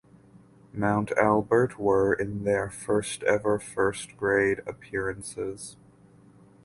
Mount 0.73 1.11
Albert 1.11 1.77
were 1.77 2.11
in 2.11 2.43
their 2.43 2.71
first 2.71 3.21
ever 3.21 3.59
first 3.59 4.17
grade 4.17 4.63
appearances. 4.65 5.77